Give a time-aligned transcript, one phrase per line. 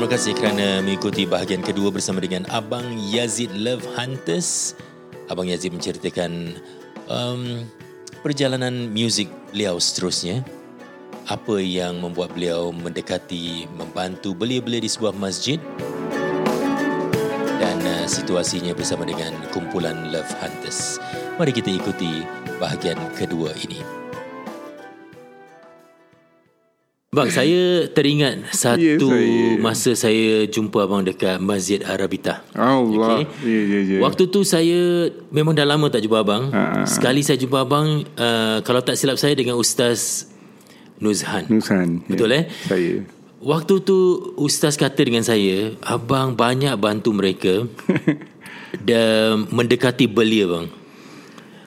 [0.00, 4.72] terima kasih kerana mengikuti bahagian kedua bersama dengan Abang Yazid Love Hunters.
[5.28, 6.56] Abang Yazid menceritakan
[7.04, 7.68] um,
[8.24, 10.40] perjalanan muzik beliau seterusnya.
[11.28, 15.60] Apa yang membuat beliau mendekati, membantu belia-belia di sebuah masjid
[17.60, 20.96] dan uh, situasinya bersama dengan kumpulan Love Hunters.
[21.36, 22.24] Mari kita ikuti
[22.56, 23.99] bahagian kedua ini.
[27.10, 32.46] Bang, saya teringat satu Ya, saya- masa saya jumpa abang dekat Masjid Arabita.
[32.54, 33.26] Allah.
[33.26, 33.50] Okey.
[33.50, 33.98] Ya, ya, ya.
[33.98, 36.54] Waktu tu saya memang dah lama tak jumpa abang.
[36.54, 36.80] Ha, ha.
[36.86, 40.30] Sekali saya jumpa abang, uh, kalau tak silap saya dengan Ustaz
[41.02, 41.50] Nuzhan.
[41.50, 42.06] Nusan.
[42.06, 42.38] Betul, ya.
[42.38, 42.44] eh?
[42.70, 43.02] Saya.
[43.42, 43.98] Waktu tu
[44.38, 47.66] Ustaz kata dengan saya, abang banyak bantu mereka
[48.86, 50.66] dan mendekati belia bang.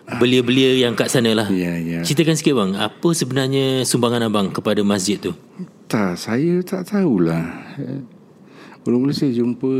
[0.04, 1.48] Belia-belia yang kat sana lah.
[1.48, 2.04] Ya, ya.
[2.04, 5.32] Ceritakan sikit bang, apa sebenarnya sumbangan abang kepada masjid tu?
[5.88, 7.44] Tak, saya tak tahulah.
[8.84, 9.72] Mula-mula saya jumpa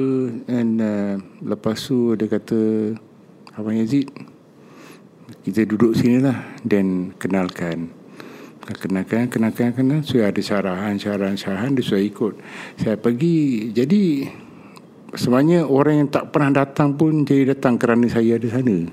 [0.48, 2.96] and uh, lepas tu dia kata
[3.60, 4.08] Abang Yazid
[5.44, 7.92] kita duduk sini lah dan kenalkan
[8.64, 12.34] kenalkan kenalkan kenal saya ada syarahan syarahan syarahan dia sudah ikut
[12.80, 14.32] saya pergi jadi
[15.14, 18.88] sebenarnya orang yang tak pernah datang pun jadi datang kerana saya ada sana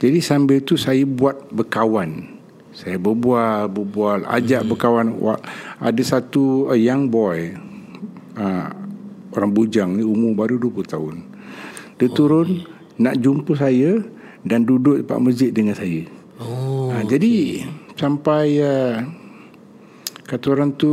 [0.00, 2.40] jadi sambil tu saya buat berkawan.
[2.72, 4.70] Saya berbual berbual ajak hmm.
[4.72, 5.06] berkawan.
[5.20, 5.44] Wa-
[5.76, 7.52] ada satu a young boy
[8.40, 8.68] uh,
[9.36, 11.16] orang bujang ni umur baru 20 tahun.
[12.00, 12.64] Dia oh, turun
[12.96, 14.00] nak jumpa saya
[14.40, 16.08] dan duduk dekat masjid dengan saya.
[16.40, 19.04] Oh, Ha, jadi sampai uh,
[20.24, 20.88] kata orang tu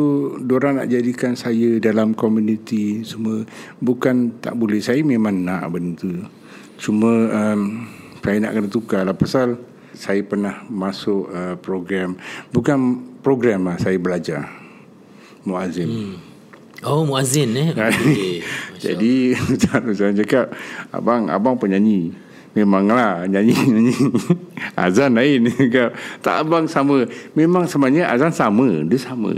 [0.52, 3.48] orang nak jadikan saya dalam komuniti semua.
[3.80, 4.84] Bukan tak boleh.
[4.84, 6.12] Saya memang nak benda tu.
[6.78, 7.88] Cuma um,
[8.28, 9.56] saya nak kena tukar lah pasal
[9.96, 12.20] saya pernah masuk uh, program.
[12.52, 14.52] Bukan program lah saya belajar.
[15.48, 16.16] Muazim hmm.
[16.84, 17.72] Oh muazzin eh.
[17.88, 18.44] Okay.
[18.84, 20.52] Jadi Ustaz cakap
[20.92, 22.12] Abang Abang penyanyi
[22.52, 23.96] Memanglah Nyanyi nyanyi.
[24.76, 25.48] Azan lain.
[25.48, 27.08] Cakap, Tak abang sama.
[27.32, 29.34] Memang sebenarnya Azan sama Dia sama.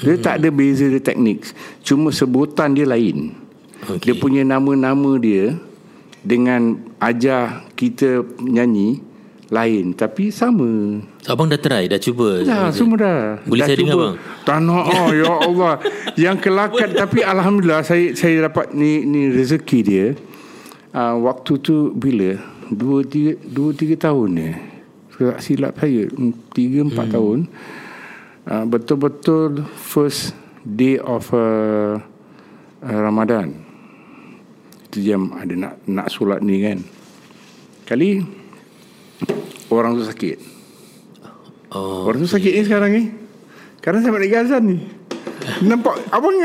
[0.00, 1.50] Dia tak ada beza dia teknik.
[1.84, 3.36] Cuma sebutan dia lain.
[3.84, 4.10] Okay.
[4.10, 5.58] Dia punya nama-nama dia
[6.24, 9.00] Dengan Ajar kita nyanyi
[9.50, 11.02] Lain Tapi sama.
[11.26, 12.46] So, abang dah try, dah cuba.
[12.46, 13.20] Dah semua dah.
[13.42, 14.14] Boleh dah saya dengar, bang?
[14.46, 15.74] Tak nak oh, Ya Allah.
[16.14, 20.06] Yang kelakar Tapi Alhamdulillah Saya saya dapat ni ni rezeki dia.
[20.94, 22.38] Uh, Waktu tu Bila?
[22.70, 24.48] Dua tiga, dua, tiga tahun ni.
[25.18, 26.06] Tak silap saya.
[26.14, 27.14] Hmm, Tiga empat hmm.
[27.18, 27.38] tahun.
[28.46, 31.98] Uh, Betul-betul First day of uh,
[32.86, 33.69] uh, Ramadan
[34.90, 36.82] Itu jam ada nak nak solat ni kan.
[37.86, 38.26] Kali
[39.70, 40.42] Orang tu sakit.
[41.70, 43.04] Oh, Orang tu sakit ni sekarang ni.
[43.78, 44.76] Sekarang saya balik Gazan ni.
[45.70, 46.36] Nampak Abang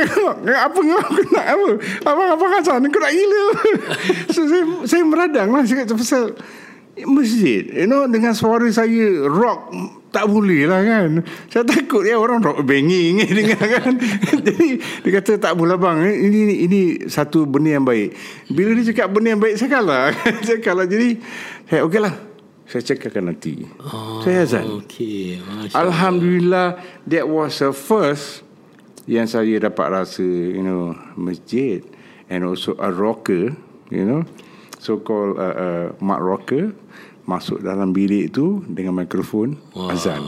[0.45, 1.69] Apa kau nak apa?
[2.07, 3.43] Abang Abang Hasan Kau nak gila.
[4.33, 6.31] So saya Saya meradang lah Cakap pasal
[7.03, 9.75] Masjid You know Dengan suara saya Rock
[10.15, 11.27] Tak boleh lah kan.
[11.51, 13.99] Saya takut ya Orang rock banging Dengar kan.
[14.39, 16.07] Jadi Dia kata tak boleh bang.
[16.07, 16.81] Ini ini, ini
[17.11, 18.15] Satu benda yang baik.
[18.47, 20.15] Bila dia cakap benda yang baik Saya kalah.
[20.47, 20.87] Saya kalah.
[20.87, 21.19] Jadi
[21.67, 22.15] Saya okey lah.
[22.65, 23.61] Saya cakapkan nanti.
[23.77, 24.81] Oh, Saya azan.
[24.87, 25.37] Okay.
[25.43, 26.81] Masya Alhamdulillah
[27.11, 28.45] that was the first
[29.05, 31.85] yang saya dapat rasa you know masjid
[32.25, 33.53] and also a rocker
[33.93, 34.25] you know
[34.81, 36.73] so called uh, uh, mak rocker
[37.25, 39.91] masuk dalam bilik tu dengan mikrofon Wah.
[39.91, 40.21] azan.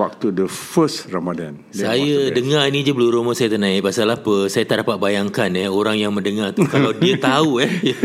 [0.00, 1.60] Waktu the first Ramadan.
[1.74, 4.46] Saya dengar ni je bulu roma saya ternaik Pasal apa?
[4.46, 6.62] Saya tak dapat bayangkan eh Orang yang mendengar tu.
[6.70, 7.98] Kalau dia tahu eh.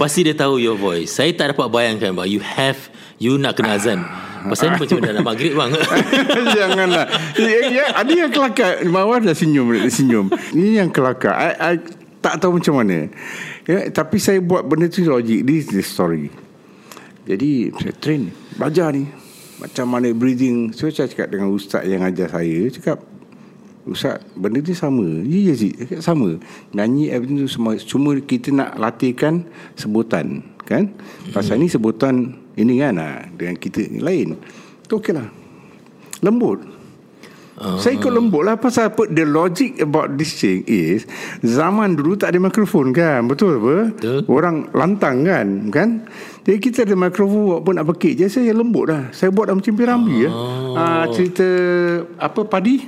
[0.00, 1.12] Pasti dia tahu your voice.
[1.12, 2.88] Saya tak dapat bayangkan bang You have
[3.20, 4.02] You nak kena azan.
[4.42, 5.70] Pasal ni macam dah nak maghrib bang?
[6.58, 7.06] Janganlah.
[7.38, 8.72] Ya, ya, Ada yang kelakar.
[8.88, 10.26] Mawar dah senyum Dia senyum.
[10.50, 11.36] Ini yang kelakar.
[11.36, 11.72] I, I
[12.18, 13.12] tak tahu macam mana.
[13.68, 16.41] Ya, Tapi saya buat benda tu logik This is the story
[17.22, 19.06] Jadi saya train Belajar ni.
[19.62, 20.74] Macam mana breathing.
[20.74, 22.98] So saya cakap dengan ustaz yang ajar saya Cakap
[23.86, 25.06] Ustaz Benda tu sama?
[25.22, 26.38] Ya ya Cakap sama.
[26.74, 29.46] Nyanyi everything tu semua Cuma kita nak latihkan
[29.78, 30.94] Sebutan Kan?
[31.30, 32.94] Pasal ni sebutan Ini kan?
[32.98, 34.38] Ha, Dengan kita ni lain.
[34.88, 35.30] Tu okey lah
[36.22, 36.71] Lembut
[37.78, 41.06] Saya ikut lembut lah Pasal apa The logic about this thing is
[41.40, 43.76] Zaman dulu tak ada mikrofon kan Betul apa?
[43.94, 44.18] Betul.
[44.26, 46.06] Orang lantang kan Kan?
[46.42, 49.10] Jadi kita ada mikrofon Buat pun nak pekik je Saya lembut lah.
[49.14, 50.30] Saya buat dalam cimpi rambi ya.
[50.30, 50.74] Oh.
[50.74, 51.46] Ah, Cerita
[52.18, 52.82] Apa padi?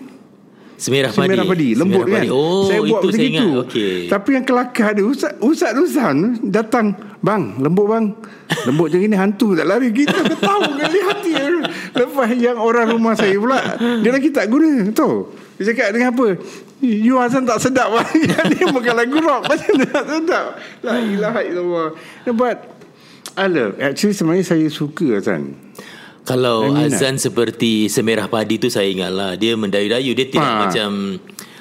[0.74, 2.22] Semerah padi Semerah padi Lembut Semerah kan?
[2.26, 2.28] Padi.
[2.34, 3.94] Oh Saya buat macam itu okay.
[4.10, 8.12] Tapi yang kelakar dia Ustaz, Ustaz Ruzan Datang Bang lembut bang.
[8.68, 9.88] Lembut macam ini Hantu tak lari.
[9.96, 10.93] Kita ketahu kali hati
[11.94, 16.26] Lepas yang orang rumah saya pula Dia lagi tak guna Tahu Dia cakap dengan apa?
[16.82, 18.04] You azan tak sedap lah
[18.44, 19.46] Dia bukan lagu rock.
[19.46, 20.46] Macam mana tak sedap?
[20.80, 21.88] La ilaha illallah.
[22.28, 22.56] But
[23.34, 23.78] I love.
[23.78, 25.54] Actually sebenarnya saya suka azan
[26.22, 30.12] Kalau azan seperti semerah padi tu saya ingat lah Dia mendayu-dayu.
[30.12, 30.60] Dia tidak Ha.
[30.66, 30.90] macam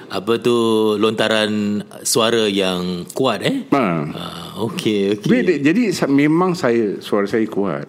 [0.09, 0.55] Apa tu
[0.97, 1.53] Lontaran
[2.01, 3.69] suara yang kuat eh?
[3.69, 3.83] Ha.
[4.11, 5.61] Ah, okay, Okay.
[5.61, 7.85] Jadi memang saya Suara saya kuat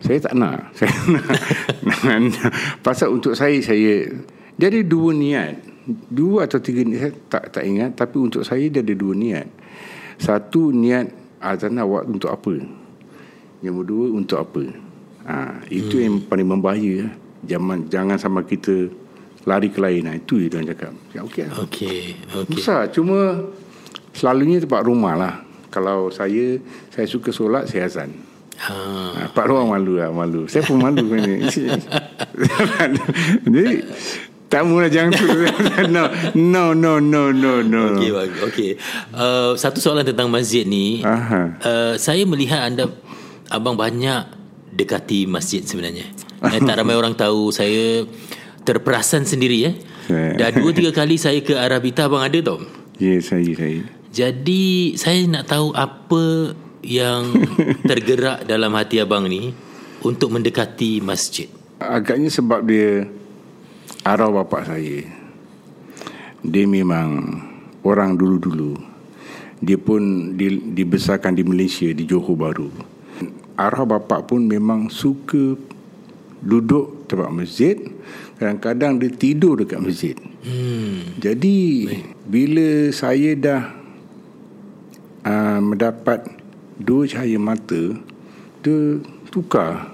[0.00, 0.72] Saya tak nak.
[0.78, 1.26] Saya nak,
[1.92, 4.08] nak Pasal untuk saya Saya
[4.56, 5.60] Dia ada dua niat.
[6.08, 7.90] Dua atau tiga niat Saya tak, tak ingat.
[7.96, 9.46] Tapi untuk saya Dia ada dua niat.
[10.16, 12.56] Satu niat Azan awak untuk apa?
[13.60, 14.62] Yang kedua Untuk apa?
[15.28, 15.34] Ha,
[15.68, 16.04] Itu hmm.
[16.04, 16.98] yang paling membahaya.
[17.44, 18.88] Zaman, Jangan sama kita
[19.44, 20.08] Lari ke lain.
[20.08, 20.92] Ha, Itu dia orang cakap.
[21.12, 21.56] Ya, Okey lah.
[21.68, 22.00] Okay,
[22.40, 22.48] okay.
[22.56, 22.88] Besar.
[22.88, 23.52] Cuma
[24.16, 25.34] Selalunya tempat rumah lah.
[25.68, 26.56] Kalau saya
[26.88, 28.29] Saya suka solat Saya azan
[28.60, 28.76] Ha.
[29.32, 31.40] Pak Luang malu lah Malu Saya pun malu ni.
[33.48, 33.80] Jadi
[34.52, 35.24] Tak mula jangan tu
[35.88, 38.10] No No no no no no Okey.
[38.52, 38.70] Okey.
[39.16, 41.00] Uh, satu soalan tentang masjid ni.
[41.06, 41.56] Aha.
[41.62, 42.90] Uh, saya melihat anda
[43.48, 44.26] abang banyak
[44.74, 46.06] dekati masjid sebenarnya.
[46.40, 48.02] Eh, tak ramai orang tahu saya
[48.64, 49.74] terperasan sendiri eh.
[50.10, 50.34] Eh.
[50.34, 52.58] Dah dua tiga kali saya ke Arabita abang ada tau.
[52.98, 56.54] Ya saya saya Jadi saya nak tahu apa
[56.84, 57.28] yang
[57.90, 59.52] tergerak dalam hati abang ni
[60.00, 61.48] untuk mendekati masjid.
[61.80, 63.08] Agaknya sebab dia
[64.00, 65.04] Arah bapak saya.
[66.40, 67.40] Dia memang
[67.80, 68.76] Orang dulu-dulu.
[69.60, 72.72] Dia pun di, Dibesarkan di Malaysia Di Johor Baru
[73.60, 75.56] Arah bapak pun memang suka
[76.40, 77.76] Duduk tempat masjid.
[78.40, 80.16] Kadang-kadang dia tidur dekat masjid.
[80.40, 81.20] Hmm.
[81.20, 81.84] Jadi
[82.24, 83.62] Bila saya dah
[85.28, 86.39] uh, Mendapat
[86.80, 87.92] Dua cahaya mata
[88.64, 88.96] Dia
[89.28, 89.92] tukar.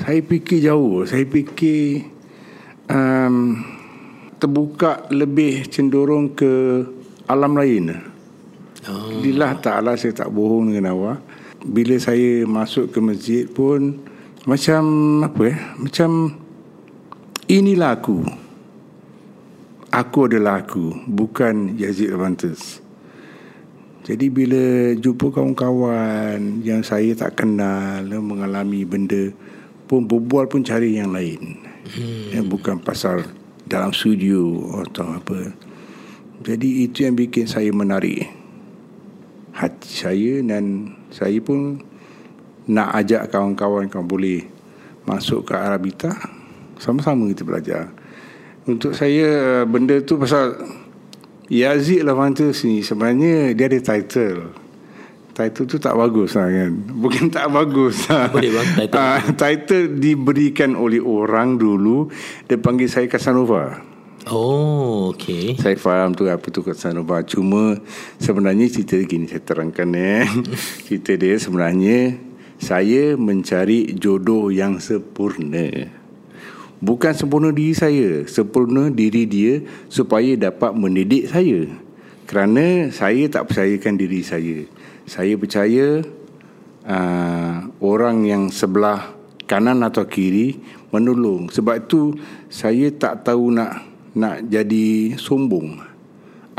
[0.00, 1.04] Saya fikir jauh.
[1.04, 2.08] Saya fikir
[2.88, 3.60] um,
[4.40, 6.84] Terbuka Lebih cenderung ke
[7.28, 7.92] Alam lain.
[7.92, 9.12] Oh.
[9.12, 11.20] Alhamdulillah Ta'ala saya tak bohong dengan awak.
[11.60, 14.00] Bila saya masuk ke masjid pun
[14.48, 14.84] Macam
[15.24, 16.32] Apa eh Macam
[17.46, 18.24] Inilah aku.
[19.92, 22.85] Aku adalah aku Bukan Yazid Levantes
[24.06, 29.34] Jadi bila jumpa kawan-kawan Yang saya tak kenal Mengalami benda
[29.90, 31.58] Pun berbual pun cari yang lain.
[31.90, 32.30] Hmm.
[32.30, 33.26] yang Bukan pasal
[33.66, 35.50] Dalam studio Atau apa.
[36.46, 38.30] Jadi itu yang bikin saya menarik
[39.50, 41.82] Hati saya Dan saya pun
[42.70, 44.46] Nak ajak kawan-kawan Kalau boleh
[45.02, 46.14] Masuk ke Arabita?
[46.76, 47.88] Sama-sama kita belajar.
[48.68, 50.58] Untuk saya benda tu pasal
[51.46, 54.50] Yazid Levantes ni sebenarnya dia ada title.
[55.36, 56.72] Title tu tak bagus lah kan.
[57.02, 58.32] Bukan tak bagus lah.
[58.32, 58.98] Boleh bang, title.
[58.98, 62.10] Ah, title diberikan oleh orang dulu.
[62.50, 63.78] Dia panggil saya Casanova.
[64.26, 65.54] Oh, okay.
[65.54, 67.22] Saya faham tu apa tu Casanova.
[67.22, 67.78] Cuma
[68.18, 70.26] sebenarnya cerita gini saya terangkan eh.
[70.88, 72.18] cerita dia sebenarnya
[72.58, 75.94] saya mencari jodoh yang sempurna.
[76.76, 81.64] Bukan sempurna diri saya Sempurna diri dia Supaya dapat mendidik saya.
[82.28, 84.68] Kerana saya tak percayakan diri saya.
[85.08, 86.04] Saya percaya
[86.84, 89.16] uh, Orang yang sebelah
[89.48, 90.60] Kanan atau kiri
[90.92, 91.48] Menolong.
[91.48, 92.12] Sebab itu
[92.52, 93.80] Saya tak tahu nak
[94.12, 95.80] Nak jadi sombong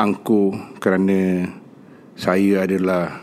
[0.02, 1.46] Angkuh Kerana
[2.18, 3.22] Saya adalah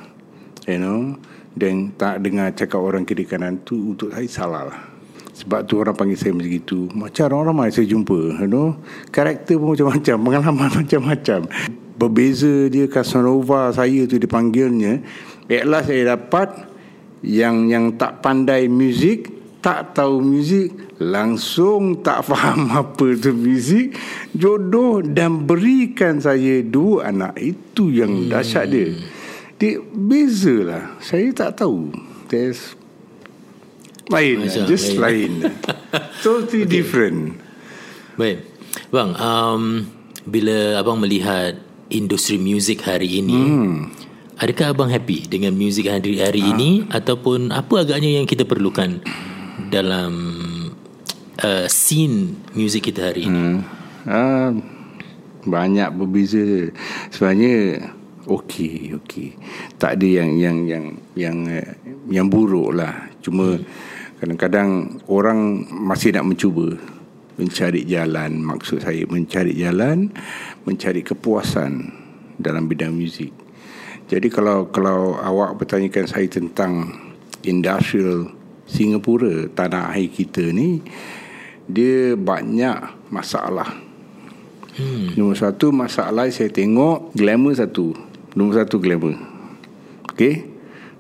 [0.71, 1.19] You know
[1.59, 4.94] Dan tak dengar cakap orang kiri kanan tu Untuk saya salah lah
[5.35, 8.79] sebab tu orang panggil saya macam itu Macam orang ramai saya jumpa you know?
[9.11, 11.41] Karakter pun macam-macam Pengalaman macam-macam.
[11.99, 15.03] Berbeza dia Casanova saya tu dipanggilnya.
[15.51, 16.71] At last saya dapat
[17.27, 19.27] Yang yang tak pandai muzik
[19.59, 20.71] Tak tahu muzik
[21.03, 23.99] Langsung tak faham apa tu muzik
[24.39, 27.35] Jodoh dan berikan saya dua anak.
[27.43, 28.95] Itu yang dahsyat dia.
[29.59, 31.91] Dia beza lah Saya tak tahu.
[32.31, 32.79] There's
[34.13, 35.41] lain Macam just lain.
[35.41, 35.53] lain,
[36.25, 36.71] totally okay.
[36.71, 37.41] different
[38.15, 38.47] Baik.
[38.95, 39.91] Bang, um,
[40.23, 41.59] bila abang melihat
[41.91, 43.75] industri muzik hari ini, hmm.
[44.39, 46.51] adakah abang happy dengan muzik hari hari ha.
[46.55, 49.03] ini ataupun apa agaknya yang kita perlukan
[49.67, 50.15] dalam
[51.43, 53.43] uh, scene muzik kita hari ini?
[53.43, 53.59] hmm.
[54.07, 54.51] uh,
[55.45, 56.73] banyak berbeza
[57.11, 57.91] sebenarnya
[58.31, 59.37] okey okey
[59.77, 61.69] tak ada yang yang yang yang uh,
[62.09, 63.67] yang buruk lah cuma hmm.
[64.25, 66.73] Kadang-kadang orang masih nak mencuba
[67.37, 70.09] mencari jalan maksud saya mencari jalan
[70.65, 71.93] mencari kepuasan
[72.41, 73.37] dalam bidang muzik
[74.09, 76.89] jadi kalau kalau awak bertanyakan saya tentang
[77.45, 78.33] industrial
[78.65, 80.81] Singapura tanah air kita ni
[81.69, 83.85] dia banyak masalah
[84.75, 85.15] Hmm.
[85.15, 87.95] Nombor satu masalah saya tengok glamour satu.
[88.35, 89.15] Nombor satu glamour.
[90.11, 90.54] Okay.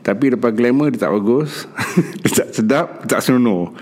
[0.05, 1.65] Tapi lepas glamour dia tak bagus.
[2.23, 3.73] dia tak sedap, dia tak senonoh.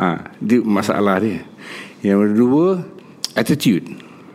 [0.00, 1.44] Ha, dia masalah dia.
[2.00, 2.66] Yang kedua,
[3.36, 3.84] attitude.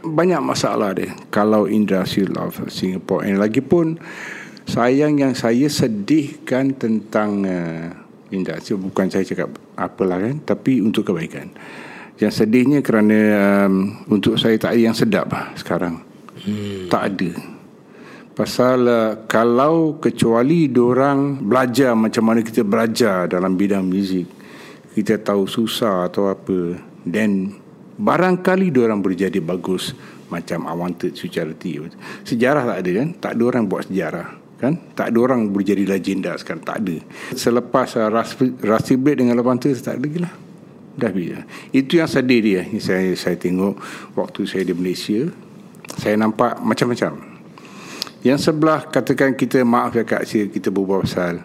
[0.05, 1.17] Banyak masalah dia.
[1.33, 3.25] Kalau industri love Singapore.
[3.25, 3.97] And lagi pun,
[4.69, 7.89] sayang yang saya sedihkan tentang uh,
[8.29, 8.77] industri.
[8.77, 10.37] Bukan saya cakap apalah kan.
[10.45, 11.49] Tapi untuk kebaikan.
[12.21, 13.17] Yang sedihnya kerana
[13.65, 16.05] um, untuk saya tak ada yang sedap lah sekarang.
[16.45, 16.85] Hmm.
[16.85, 17.50] Tak ada.
[18.31, 24.23] Pasal uh, kalau kecuali orang belajar macam mana kita belajar dalam bidang muzik,
[24.95, 27.59] kita tahu susah atau apa, then
[27.99, 29.91] barangkali orang boleh jadi bagus
[30.31, 31.91] macam I Wanted Charity.
[32.23, 33.07] Sejarah tak ada kan?
[33.19, 34.27] Tak ada orang buat sejarah
[34.61, 34.79] kan?
[34.95, 36.97] Tak ada orang boleh jadi legenda sekarang tak ada.
[37.35, 38.07] Selepas uh,
[38.63, 40.33] Rusty Blade dengan Levante tak ada lagi lah.
[40.91, 41.43] Dah bila
[41.75, 42.61] itu yang sedih dia.
[42.79, 43.75] Saya saya tengok
[44.15, 45.27] waktu saya di Malaysia
[45.99, 47.30] saya nampak macam-macam
[48.21, 51.41] yang sebelah katakan kita maaf ya kak saya kita berbual pasal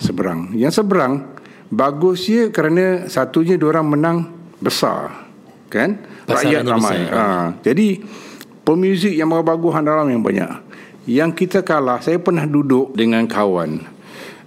[0.00, 0.52] seberang.
[0.56, 1.36] Yang seberang
[1.68, 4.18] bagus dia kerana satunya orang menang
[4.60, 5.28] besar.
[5.68, 6.00] Kan?
[6.24, 6.98] Rakyat ramai.
[7.10, 7.24] Ha.
[7.60, 8.00] Jadi
[8.64, 10.48] pemuzik yang bagus dalam yang banyak.
[11.06, 13.78] Yang kita kalah, saya pernah duduk dengan kawan.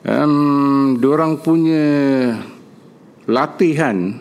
[0.03, 1.85] Um, orang punya
[3.27, 4.15] latihan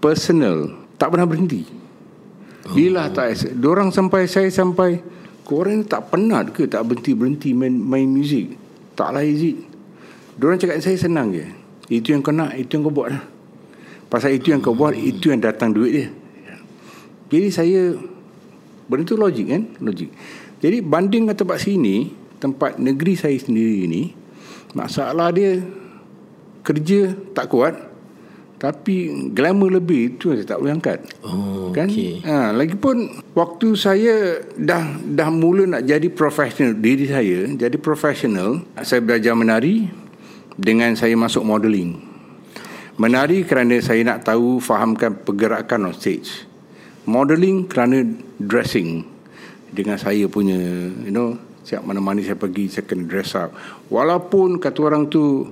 [0.00, 1.64] personal tak pernah berhenti.
[2.72, 3.12] Bila oh.
[3.12, 5.00] tak orang sampai saya sampai
[5.44, 8.56] Korang tak penat ke tak berhenti-berhenti main, main muzik?
[8.96, 9.60] Taklah Izid.
[10.40, 11.44] Diorang cakap saya senang je.
[11.92, 13.22] Itu yang kau nak, itu yang kau buat lah.
[14.08, 16.08] Pasal itu yang kau buat, itu yang datang duit dia.
[17.28, 17.80] Jadi saya,
[18.88, 19.62] benda tu logik kan?
[19.84, 20.08] Logik.
[20.64, 22.08] Jadi banding dengan tempat sini,
[22.40, 24.16] tempat negeri saya sendiri ni,
[24.72, 25.60] masalah dia
[26.64, 27.76] kerja tak kuat,
[28.54, 30.98] tapi glamour lebih itu saya tak boleh angkat.
[31.26, 31.90] Oh, kan?
[31.90, 32.22] Okay.
[32.22, 39.02] Ha, lagipun waktu saya dah dah mula nak jadi profesional diri saya, jadi profesional, saya
[39.02, 39.90] belajar menari
[40.54, 41.98] dengan saya masuk modeling.
[42.94, 46.46] Menari kerana saya nak tahu fahamkan pergerakan on stage.
[47.04, 48.06] Modeling kerana
[48.38, 49.02] dressing
[49.74, 50.56] dengan saya punya
[51.02, 51.34] you know
[51.66, 53.50] siap mana-mana saya pergi saya kena dress up.
[53.90, 55.50] Walaupun kata orang tu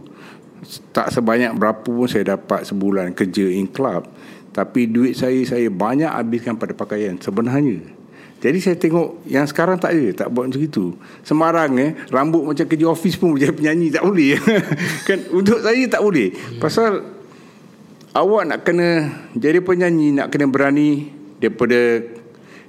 [0.95, 4.07] tak sebanyak berapa pun saya dapat sebulan kerja in club
[4.53, 7.81] tapi duit saya saya banyak habiskan pada pakaian sebenarnya.
[8.43, 10.93] Jadi saya tengok yang sekarang tak ada tak buat macam itu.
[11.23, 14.37] Semarang eh rambut macam kerja office pun jadi penyanyi tak boleh.
[15.09, 16.35] Kan untuk saya tak boleh.
[16.61, 17.01] Pasal
[18.13, 21.09] awak nak kena jadi penyanyi nak kena berani
[21.41, 22.03] daripada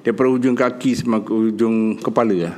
[0.05, 2.55] daripada ujung kaki sampai ujung kepala lah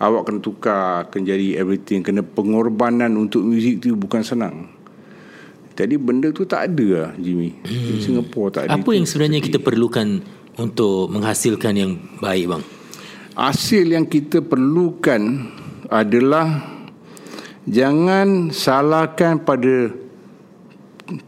[0.00, 4.72] awak kena tukar kena jadi everything kena pengorbanan untuk muzik tu bukan senang.
[5.76, 7.56] Jadi benda tu tak ada lah Jimmy.
[7.64, 7.86] Hmm.
[7.88, 10.20] di Singapura tak ada apa yang sebenarnya kita perlukan
[10.60, 12.62] untuk menghasilkan yang baik bang?
[13.38, 15.48] Hasil yang kita perlukan
[15.88, 16.80] adalah
[17.64, 19.94] jangan salahkan pada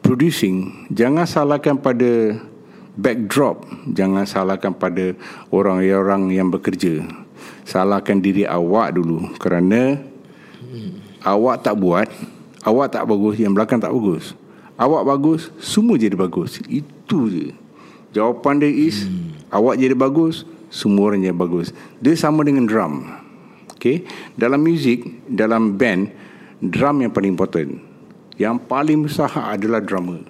[0.01, 2.39] producing jangan salahkan pada
[2.95, 5.17] backdrop jangan salahkan pada
[5.51, 7.03] orang-orang yang bekerja
[7.63, 9.99] salahkan diri awak dulu kerana
[10.59, 11.23] hmm.
[11.23, 12.09] awak tak buat
[12.67, 14.35] awak tak bagus yang belakang tak bagus.
[14.79, 16.59] Awak bagus semua jadi bagus.
[16.67, 17.55] Itu je.
[18.13, 19.53] Jawapan dia is hmm.
[19.53, 20.43] awak jadi bagus
[20.73, 21.71] semua orang jadi bagus.
[22.03, 23.07] Dia sama dengan drum.
[23.79, 24.07] Okay?
[24.35, 26.11] Dalam music dalam band
[26.63, 27.79] drum yang paling important.
[28.41, 30.25] Yang paling besar adalah drummer.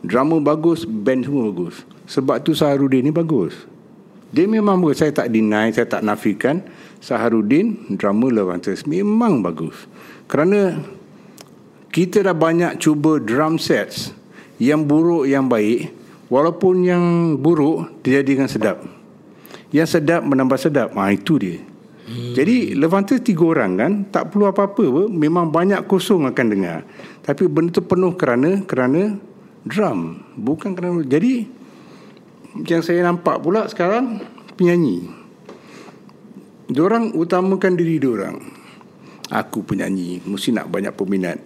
[0.00, 1.84] Drummer bagus band semua bagus.
[2.08, 3.69] Sebab tu Saharudin ni bagus
[4.30, 5.02] dia memang bagus.
[5.02, 6.62] Saya tak deny, saya tak nafikan.
[7.02, 9.88] Saharudin, drama Levantes, memang bagus.
[10.30, 10.78] Kerana
[11.90, 14.14] kita dah banyak cuba drum sets
[14.62, 15.90] yang buruk, yang baik.
[16.30, 17.04] Walaupun yang
[17.42, 18.86] buruk, dijadikan sedap.
[19.74, 20.94] Yang sedap menambah sedap.
[20.94, 21.58] Ha, itu dia.
[22.06, 22.34] Hmm.
[22.38, 26.82] Jadi Levantes tiga orang kan Tak perlu apa-apa pun Memang banyak kosong akan dengar
[27.22, 29.14] Tapi benda tu penuh kerana Kerana
[29.62, 31.59] drum Bukan kerana Jadi
[32.66, 34.22] yang saya nampak pula sekarang
[34.58, 35.06] penyanyi.
[36.70, 38.38] Diorang utamakan diri diorang.
[39.30, 41.38] Aku penyanyi, mesti nak banyak peminat.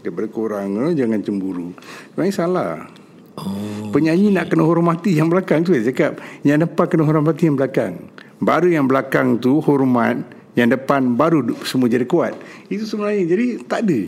[0.00, 1.76] Daripada korang, eh, jangan cemburu.
[2.16, 2.88] Memang salah.
[3.36, 4.36] Oh, penyanyi okay.
[4.36, 5.76] nak kena hormati yang belakang tu.
[5.76, 8.08] Saya cakap, yang depan kena hormati yang belakang.
[8.40, 10.24] Baru yang belakang tu hormat,
[10.56, 12.32] yang depan baru semua jadi kuat.
[12.72, 14.00] Itu sebenarnya, jadi tak ada.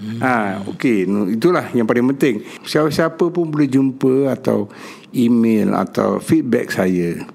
[0.00, 0.18] Hmm.
[0.24, 0.34] Ha,
[0.72, 1.04] okey,
[1.36, 2.40] itulah yang paling penting.
[2.64, 4.72] Siapa-siapa pun boleh jumpa atau
[5.14, 7.26] email atau feedback saya.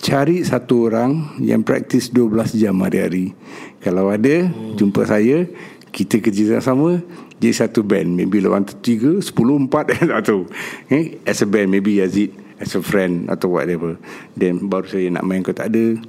[0.00, 3.34] Cari satu orang yang praktis 12 jam hari-hari.
[3.82, 4.78] Kalau ada, hmm.
[4.78, 5.48] jumpa saya,
[5.90, 7.00] kita kerja sama
[7.36, 8.16] jadi satu band.
[8.16, 10.48] Maybe lawan tiga, sepuluh, empat, tak tahu.
[10.88, 14.00] Eh, as a band, maybe Yazid as a friend atau whatever.
[14.32, 16.00] Then baru saya nak main kau tak ada.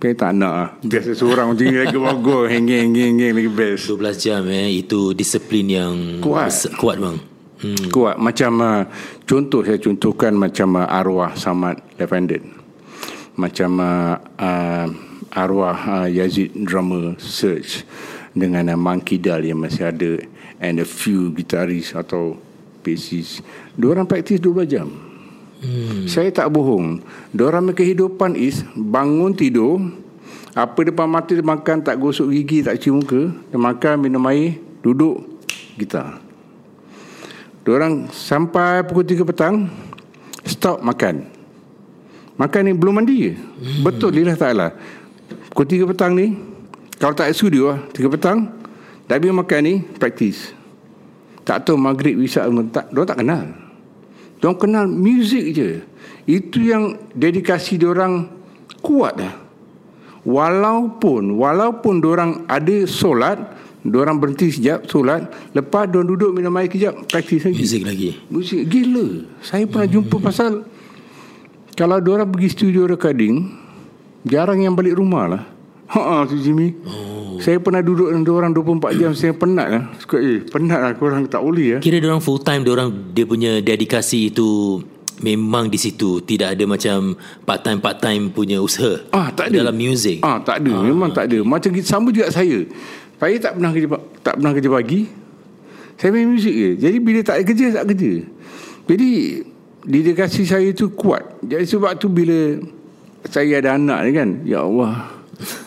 [0.00, 0.70] Saya tak nak lah.
[0.80, 2.44] Biasa seorang macam ni lagi bagus.
[2.48, 3.84] Henging, henging lagi best.
[3.92, 5.94] 12 jam eh itu disiplin yang
[6.24, 6.50] Kuat.
[6.80, 7.16] kuat bang.
[7.60, 7.92] Hmm.
[7.92, 8.16] Kuat.
[8.16, 8.82] Macam uh,
[9.28, 12.40] contoh saya contohkan macam uh, arwah Samad Left-handed.
[13.36, 14.86] Macam uh, uh,
[15.32, 17.84] arwah uh, Yazid drummer Search
[18.32, 20.12] dengan uh, Monkey Dal yang masih ada
[20.60, 22.40] and a few guitarist atau
[22.80, 23.44] bassist.
[23.76, 24.88] Diorang praktis 12 jam.
[25.60, 26.08] Hmm.
[26.08, 27.04] Saya tak bohong.
[27.36, 29.76] Diorang punya kehidupan is bangun tidur,
[30.56, 34.56] apa depan mata dia makan tak gosok gigi, tak cuci muka, dia makan minum air,
[34.80, 35.20] duduk
[35.76, 36.29] gitar.
[37.64, 39.68] Diorang sampai pukul 3 petang
[40.44, 41.28] stop makan.
[42.40, 43.30] Makan ni belum mandi.
[43.32, 43.84] Hmm.
[43.84, 44.72] Betul lillah ta'ala.
[45.52, 46.36] Pukul 3 petang ni
[46.96, 48.38] kalau tak studio lah 3 petang
[49.08, 50.56] dah habis makan ni praktis.
[51.50, 53.42] Tak tahu maghrib Isyak tak Diorang tak kenal
[54.38, 55.82] Diorang kenal muzik je
[56.28, 58.28] Itu yang dedikasi diorang
[58.78, 59.34] Kuat dah
[60.22, 63.40] Walaupun Walaupun diorang ada solat
[63.80, 65.24] Diorang berhenti sekejap solat
[65.56, 68.10] Lepas diorang duduk minum air kejap Praktis lagi Muzik lagi.
[68.28, 70.68] Muzik gila Saya pernah jumpa pasal
[71.72, 73.56] Kalau diorang pergi studio recording
[74.28, 75.42] Jarang yang balik rumah lah
[75.90, 77.40] Haa tu Jimmy oh.
[77.40, 81.24] Saya pernah duduk dengan diorang 24 jam Saya penat lah Suka eh penat lah Korang
[81.24, 84.78] tak boleh lah Kira dia orang full time dia orang dia punya dedikasi itu
[85.20, 87.12] memang di situ tidak ada macam
[87.44, 90.24] part time part time punya usaha Ah tak ada dalam music.
[90.24, 91.38] Ah tak ada, ah, memang tak ada.
[91.44, 92.64] Macam sama juga saya.
[93.20, 93.88] Saya tak pernah kerja
[94.24, 95.00] tak pernah kerja pagi.
[96.00, 96.70] Saya main muzik je.
[96.80, 98.12] Jadi bila tak ada kerja tak kerja.
[98.88, 99.10] Jadi
[99.84, 101.44] dedikasi saya tu kuat.
[101.44, 102.56] Jadi sebab tu bila
[103.28, 105.20] saya ada anak ni kan, ya Allah.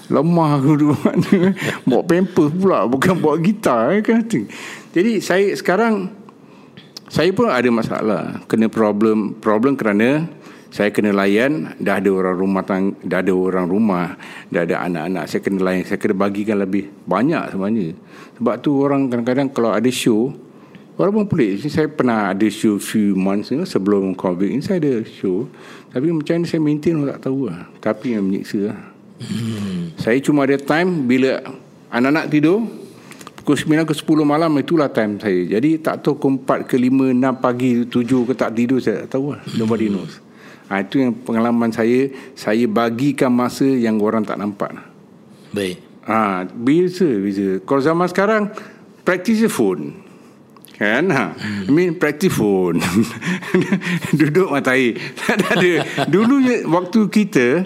[0.09, 1.57] Lemah aku mana
[1.89, 4.21] Bawa pampers pula Bukan bawa gitar kan
[4.93, 6.13] Jadi saya sekarang
[7.09, 10.29] Saya pun ada masalah Kena problem Problem kerana
[10.73, 14.17] Saya kena layan Dah ada orang rumah tang, Dah ada orang rumah
[14.49, 17.93] Dah ada anak-anak Saya kena layan Saya kena bagikan lebih Banyak sebenarnya
[18.41, 20.33] Sebab tu orang kadang-kadang Kalau ada show
[20.97, 25.05] Walaupun pelik Saya pernah ada show Few months you know, Sebelum COVID ni Saya ada
[25.05, 25.45] show
[25.93, 29.95] Tapi macam mana saya maintain Orang tak tahu lah Tapi yang menyiksa lah Hmm.
[29.95, 31.39] Saya cuma ada time bila
[31.87, 32.67] anak-anak tidur
[33.39, 35.59] pukul 9 ke 10 malam itulah time saya.
[35.59, 39.19] Jadi tak tahu pukul 4 ke 5, 6 pagi, 7 ke tak tidur saya tak
[39.19, 39.41] tahu lah.
[39.55, 40.19] Nobody knows.
[40.71, 42.07] Ha, itu yang pengalaman saya.
[42.33, 44.71] Saya bagikan masa yang orang tak nampak.
[45.51, 45.79] Baik.
[46.03, 47.47] Ha, biasa, biasa.
[47.63, 48.43] Kalau zaman sekarang,
[49.07, 50.03] practice phone.
[50.75, 51.07] Kan?
[51.13, 51.25] Ha.
[51.67, 52.83] I mean, practice phone.
[54.19, 54.99] Duduk mata air.
[55.23, 55.73] Tak ada.
[56.11, 57.63] Dulu waktu kita,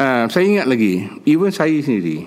[0.00, 2.24] uh, saya ingat lagi, even saya sendiri,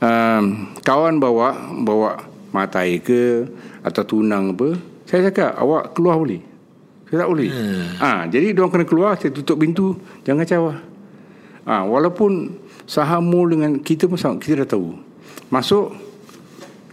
[0.00, 1.52] um, kawan bawa
[1.84, 3.44] bawa mata air ke
[3.84, 6.47] atau tunang apa, saya cakap, awak keluar boleh?
[7.08, 7.48] Saya tak boleh.
[7.48, 7.84] Hmm.
[7.98, 10.76] Ha, jadi, diorang kena keluar, saya tutup pintu, jangan cawah.
[11.64, 12.52] Ha, walaupun
[12.84, 14.96] saham mall dengan kita pun sama, kita dah tahu.
[15.48, 15.96] Masuk,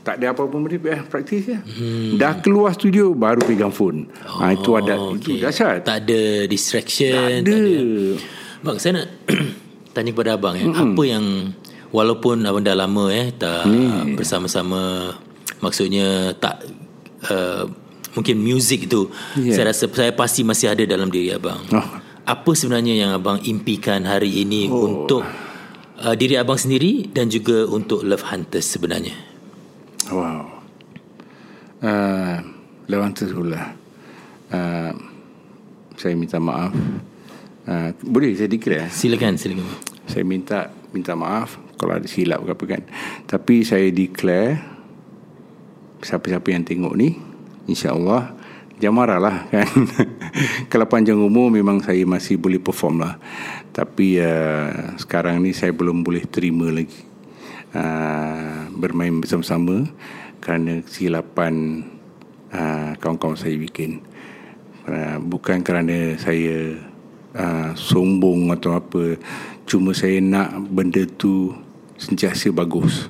[0.05, 1.59] tak ada apa-apa meripik eh, praktis ya.
[1.59, 2.15] Hmm.
[2.15, 4.05] Dah keluar studio baru pegang phone.
[4.23, 5.17] Oh, ha, itu ada okay.
[5.17, 5.83] itu dahsyat.
[5.83, 7.51] Tak ada distraction, Tak ada.
[7.51, 7.79] tak ada.
[8.61, 9.07] Bang, saya nak
[9.97, 11.25] tanya kepada abang eh, apa yang
[11.89, 14.19] walaupun abang dah lama eh tak Hmm.
[14.19, 15.15] bersama-sama
[15.63, 16.67] maksudnya tak
[17.31, 17.63] uh,
[18.15, 19.53] mungkin muzik itu Ya.
[19.59, 21.59] saya rasa saya pasti masih ada dalam diri abang.
[21.75, 21.87] Oh.
[22.25, 25.05] Apa sebenarnya yang abang impikan hari ini oh.
[25.05, 25.21] untuk
[26.01, 29.13] uh, diri abang sendiri dan juga untuk Love Hunters sebenarnya?
[30.09, 30.63] Wow.
[31.85, 32.37] Uh,
[32.89, 33.77] Lawan tersulah.
[34.49, 34.93] Uh,
[35.97, 36.73] saya minta maaf.
[37.65, 38.89] Uh, boleh saya declare?
[38.93, 39.65] Silakan, silakan.
[40.05, 42.81] Saya minta minta maaf kalau ada silap ke apa kan.
[43.25, 44.61] Tapi saya declare
[46.05, 47.17] siapa-siapa yang tengok ni
[47.65, 48.33] insya-Allah
[48.79, 49.67] jangan marah lah kan.
[50.71, 53.15] kalau panjang umur memang saya masih boleh perform lah.
[53.75, 57.03] Tapi uh, sekarang ni saya belum boleh terima lagi
[57.75, 59.87] uh, bermain bersama-sama
[60.39, 61.83] kerana kesilapan
[62.51, 64.03] uh, kawan-kawan saya bikin.
[64.85, 66.77] Uh, bukan kerana saya
[67.35, 69.19] uh, sombong atau apa
[69.65, 71.57] cuma saya nak benda tu
[71.97, 73.09] sentiasa bagus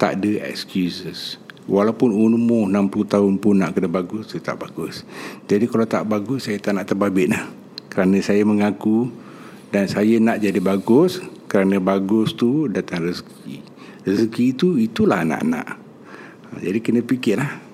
[0.00, 1.36] tak ada excuses
[1.70, 5.06] walaupun umur 60 tahun pun nak kena bagus saya tak bagus.
[5.46, 7.44] Jadi kalau tak bagus saya tak nak terbabit lah.
[7.92, 9.12] Kerana saya mengaku
[9.68, 13.62] dan saya nak jadi bagus kerana bagus tu datang rezeki.
[14.02, 15.78] Rezeki itu itulah anak-anak.
[16.60, 17.72] Jadi kena fikir lah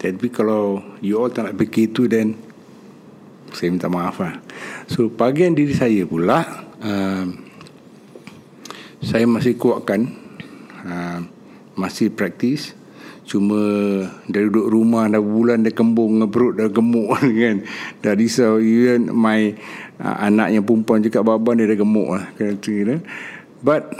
[0.00, 2.32] tapi kalau you all tak nak fikir itu then
[3.52, 4.40] saya minta maaf lah.
[4.88, 6.40] So bahagian diri saya pula
[6.80, 7.26] uh,
[9.00, 10.12] Saya masih kuatkan
[10.86, 11.20] uh,
[11.76, 12.78] Masih praktis
[13.28, 13.60] Cuma
[14.26, 17.56] dari duduk rumah dah bulan dah kembung dengan perut dah gemuk kan.
[18.02, 19.54] Dah risau even my
[20.02, 22.24] uh, anak yang perempuan cakap baban dia dah gemuk lah.
[22.34, 22.98] Kata, know.
[23.60, 23.92] But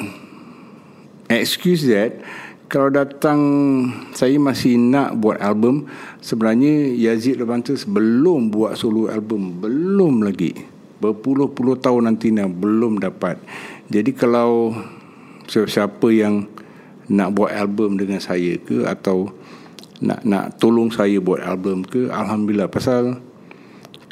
[1.31, 2.19] excuse that
[2.71, 3.41] kalau datang
[4.15, 5.91] saya masih nak buat album
[6.23, 10.55] sebenarnya Yazid Levantes belum buat solo album belum lagi
[11.03, 13.43] berpuluh-puluh tahun nanti nak belum dapat
[13.91, 14.75] jadi kalau
[15.51, 16.47] siapa yang
[17.11, 19.35] nak buat album dengan saya ke atau
[20.01, 22.71] nak nak tolong saya buat album ke alhamdulillah.
[22.71, 23.19] Pasal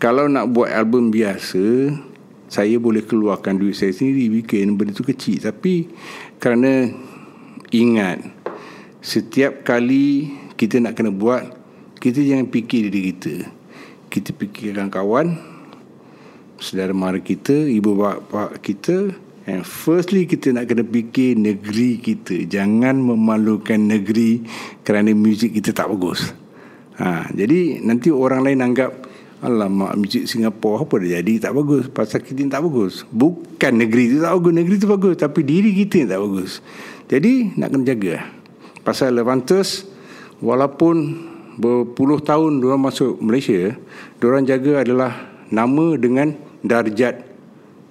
[0.02, 1.94] kalau nak buat album biasa
[2.48, 4.42] saya boleh keluarkan duit saya sendiri.
[4.42, 5.38] Bikin benda tu kecil.
[5.38, 5.88] Tapi
[6.42, 6.90] kerana
[7.70, 8.24] ingat
[8.98, 11.54] setiap kali kita nak kena buat
[12.02, 13.34] kita jangan fikir diri kita.
[14.08, 15.38] Kita fikirkan kawan
[16.58, 19.14] saudara mara kita ibu bapa kita
[19.48, 22.44] And firstly kita nak kena fikir negeri kita.
[22.44, 24.44] Jangan memalukan negeri
[24.84, 26.36] Kerana muzik kita tak bagus.
[27.00, 29.08] Ha, Jadi nanti orang lain anggap
[29.40, 31.34] Alamak muzik Singapura apa dah jadi?
[31.48, 31.88] Tak bagus.
[31.88, 33.08] Pasal kita tak bagus.
[33.08, 36.50] Bukan negeri itu tak bagus Negeri itu bagus Tapi diri kita yang tak bagus.
[37.08, 38.14] Jadi nak kena jaga.
[38.84, 39.88] Pasal Levantes
[40.44, 41.24] Walaupun
[41.56, 43.72] berpuluh tahun Diorang masuk Malaysia
[44.20, 47.24] Diorang jaga adalah Nama dengan darjat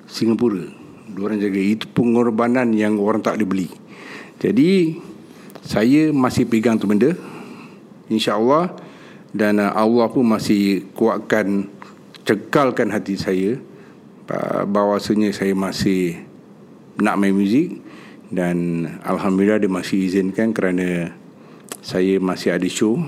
[0.06, 0.87] Singapura
[1.24, 1.58] orang jaga.
[1.58, 3.70] Itu pengorbanan yang orang tak boleh beli.
[4.38, 5.02] Jadi
[5.66, 7.18] saya masih pegang tu benda
[8.12, 8.74] insyaallah.
[9.36, 11.68] Dan uh, Allah pun masih kuatkan
[12.28, 13.56] cekalkan hati saya
[14.68, 16.20] bahawasanya saya masih
[17.00, 17.80] nak main muzik.
[18.28, 21.16] Dan alhamdulillah dia masih izinkan kerana
[21.80, 23.00] saya masih ada show.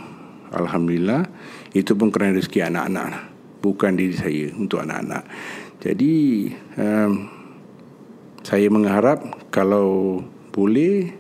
[0.56, 1.28] Alhamdulillah.
[1.76, 3.30] Itu pun kerana rezeki anak-anak.
[3.60, 5.28] Bukan diri saya untuk anak-anak.
[5.84, 6.48] Jadi
[6.80, 7.39] um,
[8.44, 10.20] saya mengharap kalau
[10.56, 11.14] boleh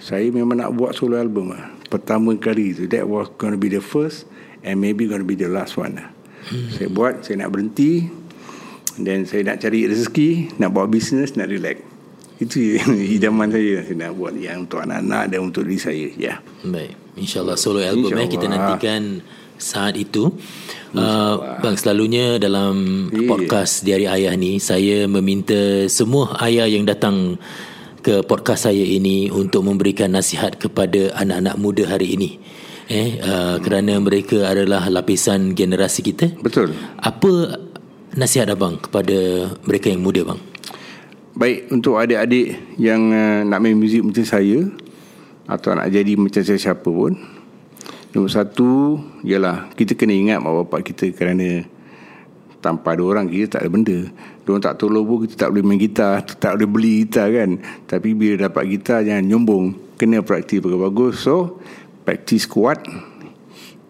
[0.00, 1.76] saya memang nak buat solo album lah.
[1.92, 4.24] Pertama kali tu that was going to be the first
[4.64, 6.08] and maybe going to be the last one lah.
[6.48, 6.72] Hmm.
[6.72, 8.08] Saya buat, saya nak berhenti
[8.96, 11.84] dan saya nak cari rezeki, nak buat bisnes, nak relax.
[12.40, 16.08] Itu hidaman saya saya nak buat yang untuk anak-anak dan untuk diri saya.
[16.16, 16.16] Ya.
[16.16, 16.38] Yeah.
[16.64, 16.96] Baik.
[17.20, 19.02] InsyaAllah solo album Insya eh, kita nantikan
[19.60, 20.32] saat itu.
[20.90, 23.30] Uh, bang selalunya dalam yeah.
[23.30, 27.38] podcast Diari Ayah ni saya meminta semua ayah yang datang
[28.02, 32.42] ke podcast saya ini untuk memberikan nasihat kepada anak-anak muda hari ini.
[32.90, 36.34] Eh uh, kerana mereka adalah lapisan generasi kita.
[36.42, 36.74] Betul.
[36.98, 37.62] Apa
[38.18, 40.42] nasihat abang kepada mereka yang muda bang?
[41.38, 44.66] Baik untuk adik-adik yang uh, nak main muzik macam saya
[45.46, 47.14] atau nak jadi macam saya siapa pun
[48.10, 51.62] Nombor satu Ialah Kita kena ingat mak bapak kita Kerana
[52.58, 53.98] Tanpa ada orang Kita tak ada benda.
[54.42, 57.50] Diorang tak tolong pun Kita tak boleh main gitar Tak boleh beli gitar kan.
[57.86, 59.64] Tapi bila dapat gitar Jangan nyombong.
[59.94, 61.62] Kena praktis bagus-bagus So
[62.02, 62.82] Praktis kuat.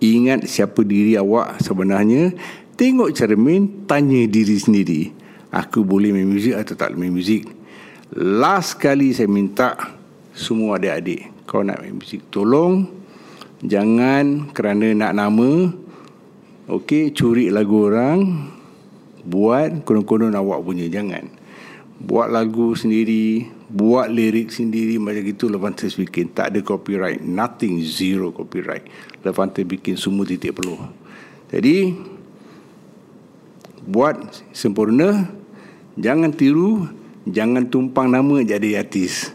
[0.01, 2.33] Ingat siapa diri awak sebenarnya.
[2.77, 5.13] Tengok cara main Tanya diri sendiri.
[5.51, 7.43] Aku boleh main muzik atau tak boleh main muzik?
[8.15, 9.79] Last kali saya minta
[10.35, 13.00] Semua adik-adik Kau nak main muzik Tolong
[13.61, 15.69] Jangan kerana nak nama
[16.65, 18.49] Okey, curi lagu orang
[19.21, 21.29] Buat konon-konon awak punya Jangan.
[22.01, 26.33] Buat lagu sendiri Buat lirik sendiri Macam itu Levantes bikin.
[26.33, 28.89] Tak ada copyright Nothing Zero copyright.
[29.21, 30.81] Levantes bikin semua titik perlu
[31.53, 31.93] Jadi
[33.85, 35.29] Buat sempurna
[36.01, 36.89] Jangan tiru
[37.29, 39.29] Jangan tumpang nama jadi artis.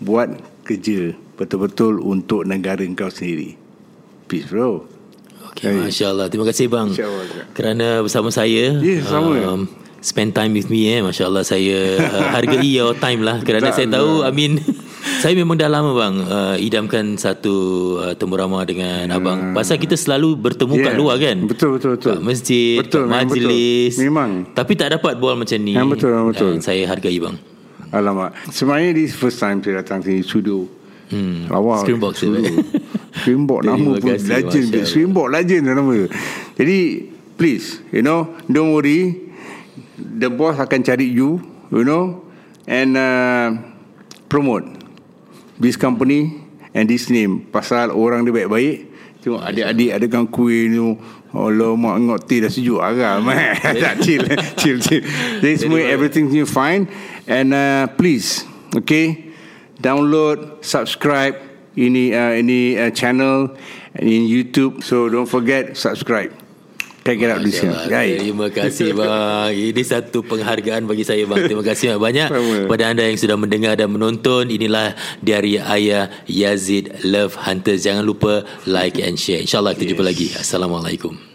[0.00, 3.56] Buat kerja betul-betul untuk negara kau sendiri.
[4.28, 4.84] Peace bro.
[5.56, 6.26] Okay, Masya Allah.
[6.28, 6.92] Terima kasih bang.
[7.56, 8.76] Kerana bersama saya.
[8.78, 9.34] Ya, yeah, sama.
[9.40, 9.62] Um,
[10.00, 11.00] spend time with me eh.
[11.00, 13.40] Masya Allah saya uh, hargai your time lah.
[13.40, 14.60] Kerana saya tahu, I mean,
[15.24, 17.54] saya memang dah lama bang uh, idamkan satu
[18.00, 19.16] uh, temu ramah dengan hmm.
[19.16, 19.38] abang.
[19.56, 20.84] Pasal kita selalu bertemu yeah.
[20.86, 21.38] kat luar kan.
[21.48, 22.12] Betul, betul, betul.
[22.16, 23.92] Kat masjid, betul, kat majlis.
[23.96, 24.04] Betul.
[24.06, 24.30] Memang.
[24.52, 25.72] Tapi tak dapat bual macam ni.
[25.76, 26.50] Yang betul, betul.
[26.56, 27.36] Dan saya hargai bang.
[27.90, 28.38] Alamak.
[28.54, 30.79] Sebenarnya this first time saya datang sini studio.
[31.10, 31.50] Hmm.
[31.50, 31.82] Lawa.
[31.82, 32.22] Screenbox
[33.20, 34.70] Screenbox nama pun legend.
[34.86, 36.06] Screenbox legend nama.
[36.54, 36.78] Jadi
[37.34, 39.28] please, you know, don't worry.
[39.98, 42.24] The boss akan cari you, you know,
[42.64, 43.52] and uh,
[44.30, 44.64] promote
[45.58, 46.40] this company
[46.72, 47.48] and this name.
[47.50, 48.76] Pasal orang dia baik-baik.
[49.20, 50.80] Tengok adik-adik ada kan kuih ni.
[51.30, 53.22] Allah mak ngok teh dah sejuk agak.
[53.82, 54.24] tak chill,
[54.58, 55.02] chill, chill.
[55.42, 56.90] Jadi semua everything you fine.
[57.30, 58.42] And uh, please,
[58.74, 59.29] okay,
[59.80, 61.36] download, subscribe
[61.78, 63.56] ini uh, ini uh, channel
[63.98, 64.82] in YouTube.
[64.84, 66.30] So don't forget subscribe.
[67.00, 67.72] Kan get out this year.
[67.88, 68.20] Right.
[68.20, 69.56] Terima kasih bang.
[69.56, 71.48] Ini satu penghargaan bagi saya bang.
[71.48, 72.56] Terima kasih banyak Sama.
[72.68, 74.52] kepada anda yang sudah mendengar dan menonton.
[74.52, 74.92] Inilah
[75.24, 77.88] dari ayah Yazid Love Hunters.
[77.88, 79.40] Jangan lupa like and share.
[79.40, 80.28] InsyaAllah kita jumpa lagi.
[80.36, 81.29] Assalamualaikum.